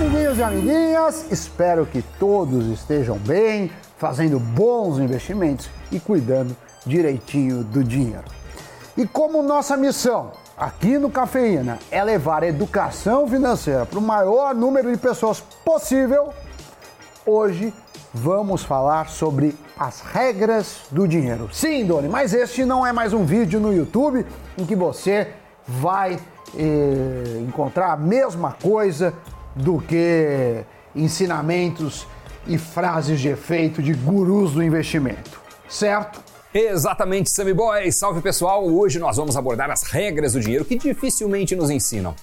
[0.00, 7.84] amiguinhos e amiguinhas, espero que todos estejam bem, fazendo bons investimentos e cuidando direitinho do
[7.84, 8.24] dinheiro.
[8.96, 14.90] E como nossa missão aqui no Cafeína é levar educação financeira para o maior número
[14.90, 16.32] de pessoas possível,
[17.26, 17.70] hoje
[18.14, 21.50] vamos falar sobre as regras do dinheiro.
[21.52, 24.24] Sim, Doni, mas este não é mais um vídeo no YouTube
[24.56, 25.28] em que você
[25.68, 26.18] vai
[26.56, 29.12] eh, encontrar a mesma coisa
[29.54, 30.64] do que
[30.94, 32.06] ensinamentos
[32.46, 36.20] e frases de efeito de gurus do investimento, certo?
[36.52, 37.92] Exatamente, Sammy Boy!
[37.92, 38.66] Salve pessoal!
[38.66, 42.14] Hoje nós vamos abordar as regras do dinheiro que dificilmente nos ensinam.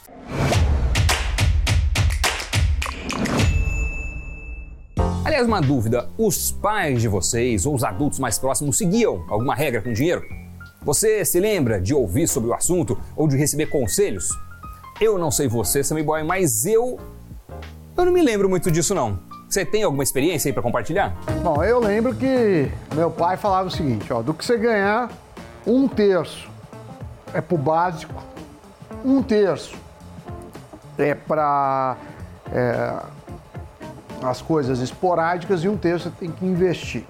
[5.24, 9.82] Aliás, uma dúvida: os pais de vocês ou os adultos mais próximos seguiam alguma regra
[9.82, 10.24] com dinheiro?
[10.82, 14.30] Você se lembra de ouvir sobre o assunto ou de receber conselhos?
[15.00, 17.00] Eu não sei você, Sammy Boy, mas eu
[17.98, 19.20] eu não me lembro muito disso, não.
[19.50, 21.16] Você tem alguma experiência aí para compartilhar?
[21.42, 25.10] Bom, eu lembro que meu pai falava o seguinte, ó, do que você ganhar,
[25.66, 26.50] um terço
[27.34, 28.14] é pro básico,
[29.04, 29.76] um terço
[30.98, 31.98] é para
[32.52, 32.94] é,
[34.22, 37.04] as coisas esporádicas e um terço você tem que investir.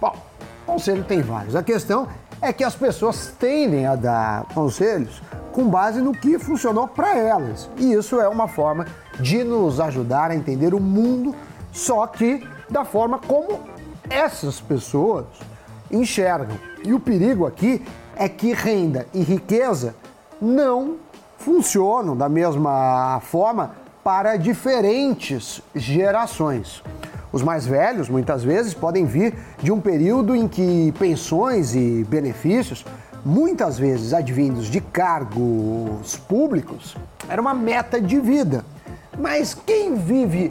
[0.00, 0.16] Bom,
[0.64, 1.56] conselho tem vários.
[1.56, 2.08] A questão
[2.40, 5.22] é que as pessoas tendem a dar conselhos
[5.52, 7.68] com base no que funcionou para elas.
[7.76, 8.86] E isso é uma forma
[9.20, 11.34] de nos ajudar a entender o mundo,
[11.70, 13.60] só que da forma como
[14.08, 15.26] essas pessoas
[15.90, 16.56] enxergam.
[16.84, 17.84] E o perigo aqui
[18.16, 19.94] é que renda e riqueza
[20.40, 20.96] não
[21.38, 26.82] funcionam da mesma forma para diferentes gerações.
[27.32, 32.84] Os mais velhos, muitas vezes, podem vir de um período em que pensões e benefícios
[33.24, 36.96] muitas vezes advindos de cargos públicos,
[37.28, 38.64] era uma meta de vida.
[39.18, 40.50] Mas quem vive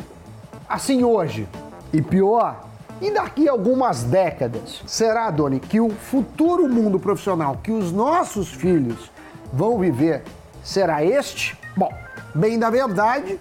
[0.67, 1.47] assim hoje?
[1.91, 2.66] E pior,
[3.02, 4.81] e daqui a algumas décadas?
[4.86, 9.12] Será, Doni, que o futuro mundo profissional que os nossos filhos
[9.51, 10.24] vão viver
[10.63, 11.57] será este?
[11.75, 11.91] Bom,
[12.34, 13.40] bem da verdade,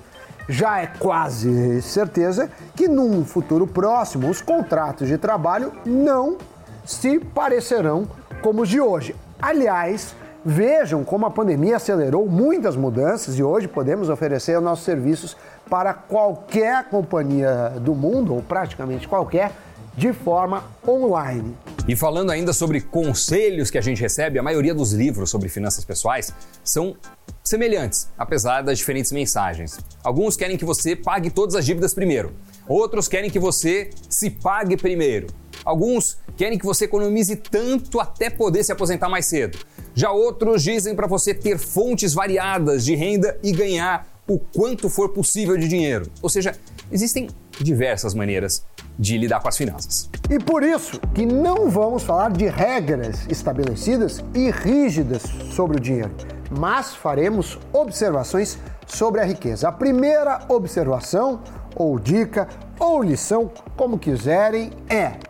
[0.48, 6.38] já é quase certeza que num futuro próximo os contratos de trabalho não
[6.84, 8.08] se parecerão
[8.42, 9.14] como os de hoje.
[9.42, 10.14] Aliás,
[10.44, 15.36] vejam como a pandemia acelerou muitas mudanças e hoje podemos oferecer nossos serviços
[15.68, 19.52] para qualquer companhia do mundo, ou praticamente qualquer,
[19.96, 21.56] de forma online.
[21.88, 25.84] E falando ainda sobre conselhos que a gente recebe, a maioria dos livros sobre finanças
[25.84, 26.96] pessoais são
[27.42, 29.78] semelhantes, apesar das diferentes mensagens.
[30.04, 32.32] Alguns querem que você pague todas as dívidas primeiro,
[32.68, 35.28] outros querem que você se pague primeiro.
[35.70, 39.56] Alguns querem que você economize tanto até poder se aposentar mais cedo.
[39.94, 45.10] Já outros dizem para você ter fontes variadas de renda e ganhar o quanto for
[45.10, 46.10] possível de dinheiro.
[46.20, 46.56] Ou seja,
[46.90, 47.28] existem
[47.60, 48.64] diversas maneiras
[48.98, 50.10] de lidar com as finanças.
[50.28, 55.22] E por isso que não vamos falar de regras estabelecidas e rígidas
[55.54, 56.10] sobre o dinheiro,
[56.50, 59.68] mas faremos observações sobre a riqueza.
[59.68, 61.40] A primeira observação,
[61.76, 65.29] ou dica, ou lição, como quiserem, é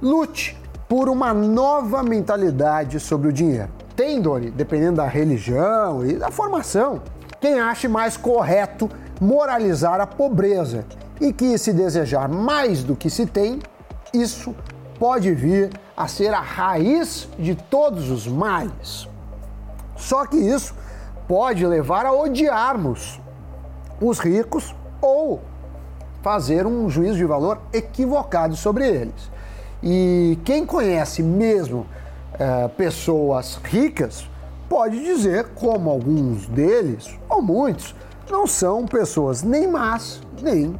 [0.00, 0.56] Lute
[0.88, 3.70] por uma nova mentalidade sobre o dinheiro.
[3.96, 7.00] Tem, Doni, dependendo da religião e da formação,
[7.40, 10.84] quem ache mais correto moralizar a pobreza
[11.18, 13.58] e que, se desejar mais do que se tem,
[14.12, 14.54] isso
[14.98, 19.08] pode vir a ser a raiz de todos os males.
[19.96, 20.74] Só que isso
[21.26, 23.18] pode levar a odiarmos
[23.98, 25.40] os ricos ou
[26.22, 29.35] fazer um juízo de valor equivocado sobre eles.
[29.82, 31.86] E quem conhece mesmo
[32.38, 34.28] é, pessoas ricas
[34.68, 37.94] pode dizer como alguns deles, ou muitos,
[38.30, 40.74] não são pessoas nem más, nem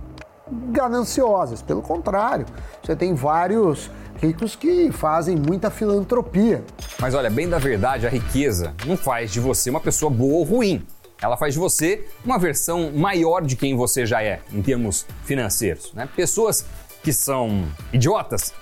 [0.70, 1.62] gananciosas.
[1.62, 2.46] Pelo contrário,
[2.82, 3.90] você tem vários
[4.20, 6.64] ricos que fazem muita filantropia.
[6.98, 10.44] Mas olha, bem da verdade, a riqueza não faz de você uma pessoa boa ou
[10.44, 10.86] ruim.
[11.20, 15.92] Ela faz de você uma versão maior de quem você já é, em termos financeiros.
[15.94, 16.08] Né?
[16.14, 16.64] Pessoas
[17.02, 18.52] que são idiotas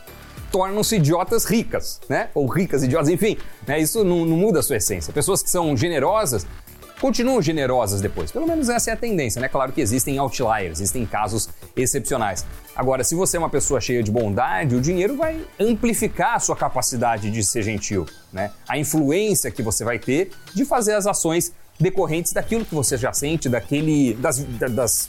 [0.54, 2.28] tornam-se idiotas ricas, né?
[2.32, 3.36] Ou ricas idiotas, enfim,
[3.66, 3.80] né?
[3.80, 5.12] isso não, não muda a sua essência.
[5.12, 6.46] Pessoas que são generosas
[7.00, 8.30] continuam generosas depois.
[8.30, 9.48] Pelo menos essa é a tendência, né?
[9.48, 12.46] Claro que existem outliers, existem casos excepcionais.
[12.76, 16.54] Agora, se você é uma pessoa cheia de bondade, o dinheiro vai amplificar a sua
[16.54, 18.52] capacidade de ser gentil, né?
[18.68, 23.12] A influência que você vai ter de fazer as ações decorrentes daquilo que você já
[23.12, 24.38] sente, daquele das,
[24.70, 25.08] das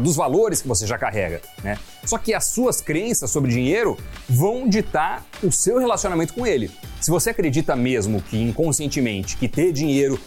[0.00, 1.78] dos valores que você já carrega, né?
[2.04, 3.96] Só que as suas crenças sobre dinheiro
[4.28, 6.70] vão ditar o seu relacionamento com ele.
[7.00, 10.20] Se você acredita mesmo que inconscientemente que ter dinheiro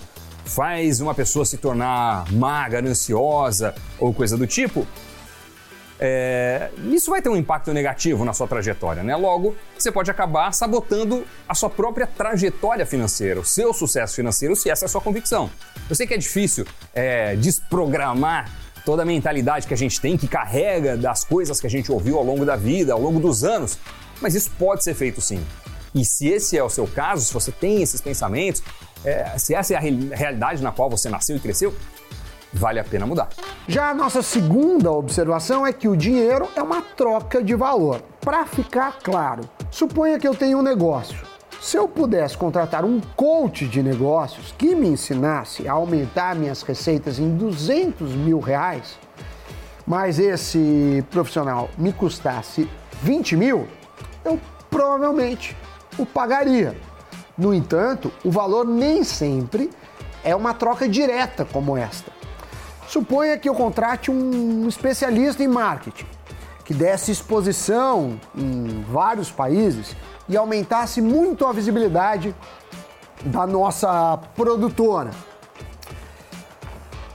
[0.46, 4.88] faz uma pessoa se tornar má, gananciosa ou coisa do tipo,
[6.06, 9.16] é, isso vai ter um impacto negativo na sua trajetória, né?
[9.16, 14.70] Logo, você pode acabar sabotando a sua própria trajetória financeira, o seu sucesso financeiro, se
[14.70, 15.50] essa é a sua convicção.
[15.90, 18.52] Eu sei que é difícil é, desprogramar
[18.84, 22.18] toda a mentalidade que a gente tem, que carrega das coisas que a gente ouviu
[22.18, 23.80] ao longo da vida, ao longo dos anos,
[24.20, 25.42] mas isso pode ser feito sim.
[25.96, 28.62] E se esse é o seu caso, se você tem esses pensamentos,
[29.06, 31.74] é, se essa é a realidade na qual você nasceu e cresceu,
[32.54, 33.30] vale a pena mudar.
[33.68, 38.02] Já a nossa segunda observação é que o dinheiro é uma troca de valor.
[38.22, 41.18] Para ficar claro, suponha que eu tenho um negócio.
[41.60, 47.20] Se eu pudesse contratar um coach de negócios que me ensinasse a aumentar minhas receitas
[47.20, 49.00] em 200 mil reais,
[49.88, 52.70] mas esse profissional me custasse
[53.02, 53.68] 20 mil,
[54.24, 54.40] eu
[54.70, 55.56] provavelmente
[55.98, 56.76] o pagaria.
[57.38, 59.70] No entanto, o valor nem sempre
[60.24, 62.13] é uma troca direta como esta.
[62.88, 66.06] Suponha que eu contrate um especialista em marketing
[66.64, 69.96] que desse exposição em vários países
[70.28, 72.34] e aumentasse muito a visibilidade
[73.26, 75.12] da nossa produtora.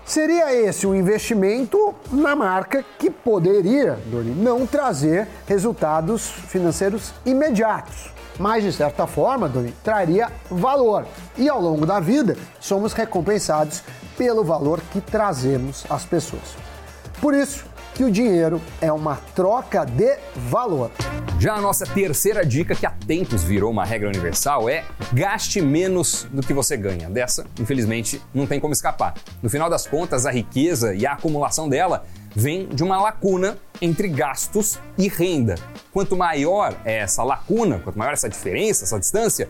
[0.04, 3.98] Seria esse um investimento na marca que poderia,
[4.36, 11.06] não trazer resultados financeiros imediatos mas de certa forma, Doni, traria valor.
[11.36, 13.82] E ao longo da vida, somos recompensados
[14.16, 16.56] pelo valor que trazemos às pessoas.
[17.20, 17.64] Por isso
[17.94, 20.90] que o dinheiro é uma troca de valor.
[21.38, 26.26] Já a nossa terceira dica, que há tempos virou uma regra universal, é gaste menos
[26.32, 27.08] do que você ganha.
[27.08, 29.14] Dessa, infelizmente, não tem como escapar.
[29.42, 32.04] No final das contas, a riqueza e a acumulação dela
[32.34, 35.54] vem de uma lacuna entre gastos e renda.
[35.92, 39.48] Quanto maior é essa lacuna, quanto maior essa diferença, essa distância,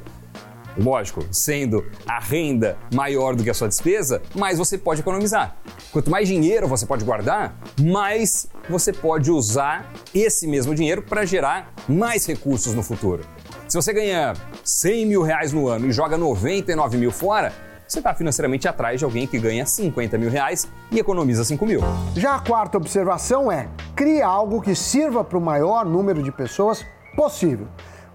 [0.79, 5.57] lógico, sendo a renda maior do que a sua despesa, mais você pode economizar.
[5.93, 11.73] Quanto mais dinheiro você pode guardar, mais você pode usar esse mesmo dinheiro para gerar
[11.89, 13.25] mais recursos no futuro.
[13.69, 14.33] Se você ganha
[14.65, 17.53] 100 mil reais no ano e joga 99 mil fora,
[17.87, 21.81] você está financeiramente atrás de alguém que ganha 50 mil reais e economiza 5 mil.
[22.15, 26.85] Já a quarta observação é: crie algo que sirva para o maior número de pessoas
[27.17, 27.67] possível.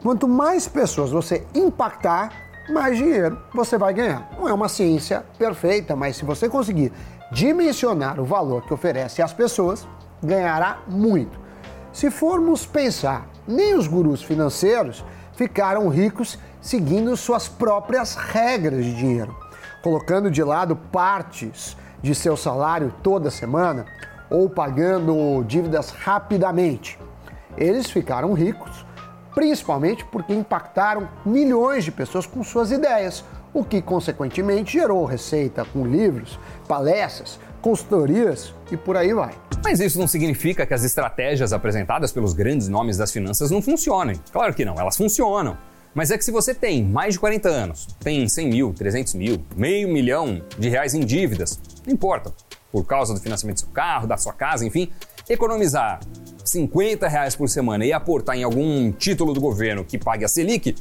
[0.04, 4.30] Quanto mais pessoas você impactar, mais dinheiro você vai ganhar.
[4.38, 6.92] Não é uma ciência perfeita, mas se você conseguir
[7.32, 9.88] dimensionar o valor que oferece às pessoas,
[10.22, 11.40] ganhará muito.
[11.92, 15.04] Se formos pensar, nem os gurus financeiros
[15.36, 19.44] ficaram ricos seguindo suas próprias regras de dinheiro
[19.84, 23.86] colocando de lado partes de seu salário toda semana
[24.30, 26.98] ou pagando dívidas rapidamente.
[27.58, 28.86] Eles ficaram ricos,
[29.34, 35.86] principalmente porque impactaram milhões de pessoas com suas ideias, o que consequentemente gerou receita com
[35.86, 39.34] livros, palestras, consultorias e por aí vai.
[39.64, 44.20] Mas isso não significa que as estratégias apresentadas pelos grandes nomes das finanças não funcionem.
[44.32, 45.58] Claro que não, elas funcionam.
[45.96, 49.44] Mas é que se você tem mais de 40 anos, tem 100 mil, 300 mil,
[49.56, 52.34] meio milhão de reais em dívidas, não importa,
[52.72, 54.92] por causa do financiamento do seu carro, da sua casa, enfim,
[55.30, 56.00] economizar
[56.44, 60.76] 50 reais por semana e aportar em algum título do governo que pague a Selic,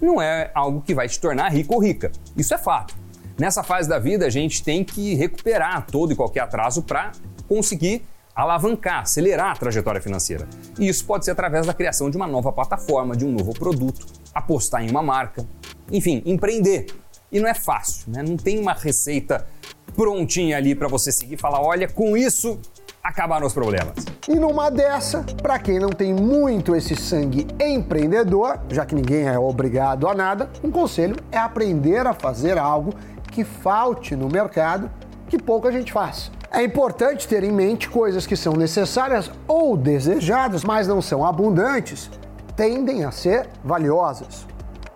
[0.00, 2.10] não é algo que vai te tornar rico ou rica.
[2.36, 2.94] Isso é fato.
[3.38, 7.12] Nessa fase da vida, a gente tem que recuperar todo e qualquer atraso para
[7.48, 8.02] conseguir
[8.34, 10.48] alavancar, acelerar a trajetória financeira.
[10.78, 14.06] E isso pode ser através da criação de uma nova plataforma, de um novo produto,
[14.34, 15.46] apostar em uma marca,
[15.90, 16.86] enfim, empreender.
[17.30, 18.22] E não é fácil, né?
[18.22, 19.46] Não tem uma receita
[19.94, 22.58] prontinha ali para você seguir e falar: olha, com isso
[23.02, 24.04] acabaram os problemas.
[24.28, 29.38] E numa dessa, para quem não tem muito esse sangue empreendedor, já que ninguém é
[29.38, 32.94] obrigado a nada, um conselho é aprender a fazer algo
[33.30, 34.90] que falte no mercado
[35.28, 36.30] que pouca gente faz.
[36.50, 42.10] É importante ter em mente coisas que são necessárias ou desejadas, mas não são abundantes,
[42.56, 44.46] tendem a ser valiosas.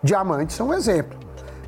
[0.03, 1.17] Diamantes são um exemplo.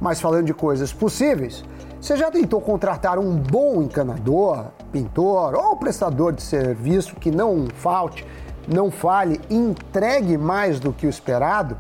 [0.01, 1.65] Mas falando de coisas possíveis,
[2.07, 8.25] você já tentou contratar um bom encanador, pintor ou prestador de serviço que não falte,
[8.69, 11.77] não fale e entregue mais do que o esperado?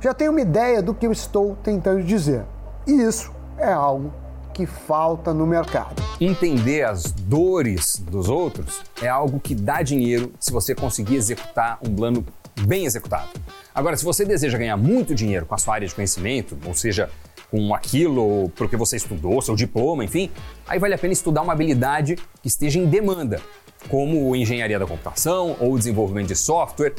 [0.00, 2.44] Já tem uma ideia do que eu estou tentando dizer.
[2.86, 4.12] E isso é algo
[4.54, 6.00] que falta no mercado.
[6.20, 11.92] Entender as dores dos outros é algo que dá dinheiro se você conseguir executar um
[11.92, 12.24] plano
[12.60, 13.30] bem executado.
[13.74, 17.10] Agora, se você deseja ganhar muito dinheiro com a sua área de conhecimento, ou seja,
[17.50, 20.30] com aquilo para o que você estudou, seu diploma, enfim,
[20.66, 23.40] aí vale a pena estudar uma habilidade que esteja em demanda,
[23.88, 26.94] como engenharia da computação ou desenvolvimento de software.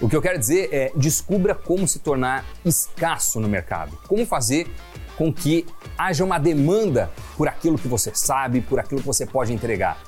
[0.00, 4.66] O que eu quero dizer é descubra como se tornar escasso no mercado, como fazer
[5.16, 5.64] com que
[5.96, 9.98] haja uma demanda por aquilo que você sabe, por aquilo que você pode entregar.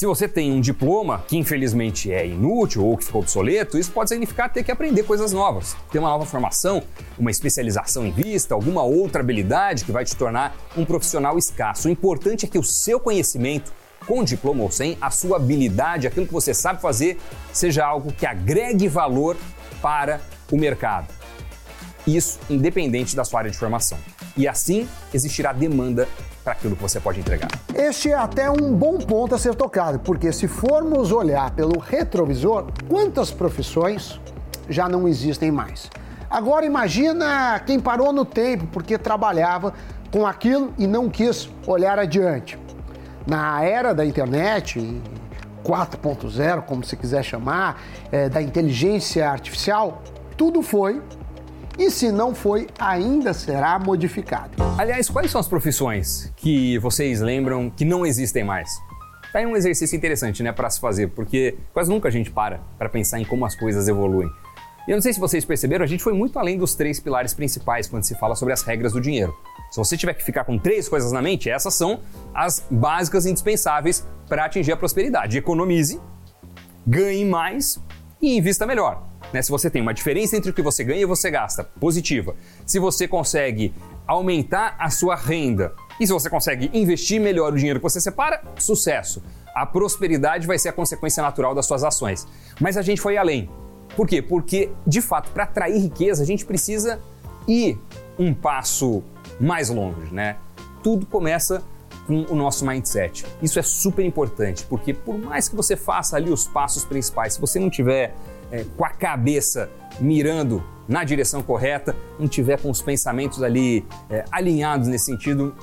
[0.00, 4.08] Se você tem um diploma que infelizmente é inútil ou que ficou obsoleto, isso pode
[4.08, 6.82] significar ter que aprender coisas novas, ter uma nova formação,
[7.18, 11.86] uma especialização em vista, alguma outra habilidade que vai te tornar um profissional escasso.
[11.86, 13.74] O importante é que o seu conhecimento,
[14.06, 17.20] com diploma ou sem, a sua habilidade, aquilo que você sabe fazer,
[17.52, 19.36] seja algo que agregue valor
[19.82, 21.08] para o mercado.
[22.06, 23.98] Isso independente da sua área de formação.
[24.36, 26.08] E assim existirá demanda
[26.42, 27.50] para aquilo que você pode entregar.
[27.74, 32.66] Este é até um bom ponto a ser tocado, porque se formos olhar pelo retrovisor,
[32.88, 34.20] quantas profissões
[34.68, 35.90] já não existem mais?
[36.30, 39.74] Agora imagina quem parou no tempo porque trabalhava
[40.12, 42.58] com aquilo e não quis olhar adiante.
[43.26, 45.02] Na era da internet,
[45.64, 50.02] 4.0, como se quiser chamar, é, da inteligência artificial,
[50.36, 51.02] tudo foi
[51.80, 54.52] e se não foi, ainda será modificado.
[54.76, 58.70] Aliás, quais são as profissões que vocês lembram que não existem mais?
[59.32, 62.60] Tá aí um exercício interessante, né, para se fazer, porque quase nunca a gente para
[62.78, 64.28] para pensar em como as coisas evoluem.
[64.86, 67.32] E eu não sei se vocês perceberam, a gente foi muito além dos três pilares
[67.32, 69.34] principais quando se fala sobre as regras do dinheiro.
[69.70, 72.00] Se você tiver que ficar com três coisas na mente, essas são
[72.34, 75.38] as básicas indispensáveis para atingir a prosperidade.
[75.38, 75.98] Economize,
[76.86, 77.80] ganhe mais
[78.20, 79.09] e invista melhor.
[79.32, 79.42] Né?
[79.42, 82.34] Se você tem uma diferença entre o que você ganha e você gasta, positiva.
[82.66, 83.74] Se você consegue
[84.06, 88.42] aumentar a sua renda e se você consegue investir melhor o dinheiro que você separa,
[88.58, 89.22] sucesso.
[89.54, 92.26] A prosperidade vai ser a consequência natural das suas ações.
[92.60, 93.50] Mas a gente foi além.
[93.96, 94.22] Por quê?
[94.22, 97.00] Porque, de fato, para atrair riqueza, a gente precisa
[97.46, 97.78] ir
[98.18, 99.02] um passo
[99.38, 100.36] mais longe, né?
[100.82, 101.62] Tudo começa
[102.06, 103.26] com o nosso mindset.
[103.42, 107.40] Isso é super importante, porque por mais que você faça ali os passos principais, se
[107.40, 108.14] você não tiver
[108.50, 114.24] é, com a cabeça mirando na direção correta, não tiver com os pensamentos ali é,
[114.32, 115.54] alinhados nesse sentido,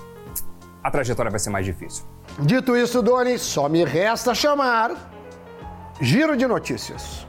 [0.81, 2.05] a trajetória vai ser mais difícil.
[2.39, 5.11] Dito isso, Doni, só me resta chamar
[5.99, 7.25] Giro de Notícias.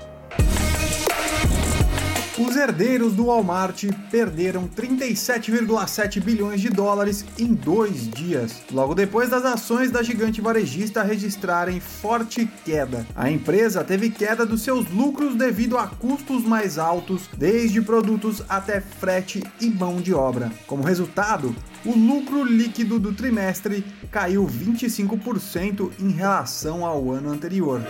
[2.38, 9.44] Os herdeiros do Walmart perderam 37,7 bilhões de dólares em dois dias, logo depois das
[9.44, 13.04] ações da gigante varejista registrarem forte queda.
[13.16, 18.80] A empresa teve queda dos seus lucros devido a custos mais altos, desde produtos até
[18.80, 20.52] frete e mão de obra.
[20.68, 21.52] Como resultado,
[21.84, 27.82] o lucro líquido do trimestre caiu 25% em relação ao ano anterior.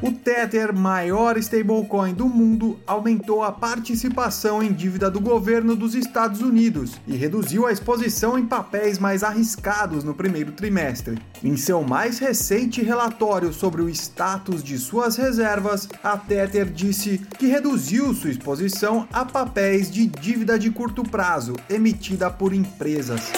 [0.00, 6.40] O Tether, maior stablecoin do mundo, aumentou a participação em dívida do governo dos Estados
[6.40, 11.18] Unidos e reduziu a exposição em papéis mais arriscados no primeiro trimestre.
[11.42, 17.46] Em seu mais recente relatório sobre o status de suas reservas, a Tether disse que
[17.46, 23.32] reduziu sua exposição a papéis de dívida de curto prazo emitida por empresas.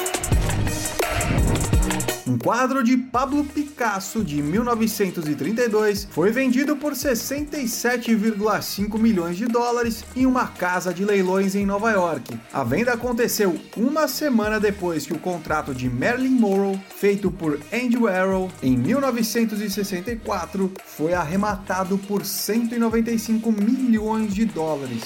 [2.26, 10.26] Um quadro de Pablo Picasso de 1932 foi vendido por 67,5 milhões de dólares em
[10.26, 12.38] uma casa de leilões em Nova York.
[12.52, 17.96] A venda aconteceu uma semana depois que o contrato de Marilyn Monroe, feito por Andy
[17.96, 25.02] Warhol em 1964, foi arrematado por 195 milhões de dólares.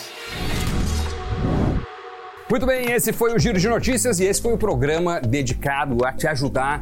[2.51, 6.13] Muito bem, esse foi o Giro de Notícias e esse foi o programa dedicado a
[6.13, 6.81] te ajudar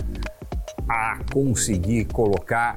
[0.89, 2.77] a conseguir colocar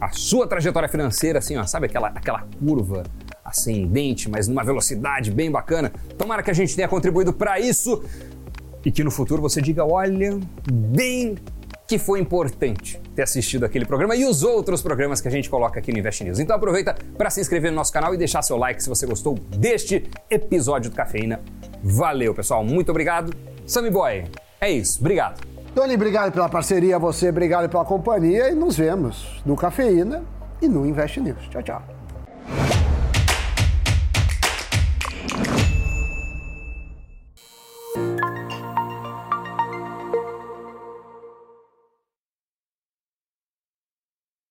[0.00, 3.02] a sua trajetória financeira assim, ó, sabe aquela, aquela curva
[3.44, 5.92] ascendente, mas numa velocidade bem bacana.
[6.18, 8.04] Tomara que a gente tenha contribuído para isso
[8.84, 10.38] e que no futuro você diga, olha,
[10.70, 11.36] bem
[11.86, 15.78] que foi importante ter assistido aquele programa e os outros programas que a gente coloca
[15.78, 16.40] aqui no Invest News.
[16.40, 19.34] Então aproveita para se inscrever no nosso canal e deixar seu like se você gostou
[19.34, 21.40] deste episódio do Cafeína.
[21.82, 22.64] Valeu, pessoal.
[22.64, 23.32] Muito obrigado.
[23.66, 24.24] Sammy Boy,
[24.60, 24.98] é isso.
[25.00, 25.55] Obrigado.
[25.76, 30.24] Tony, obrigado pela parceria, você, obrigado pela companhia e nos vemos no Cafeína
[30.62, 31.50] e no Invest News.
[31.50, 31.95] Tchau, tchau.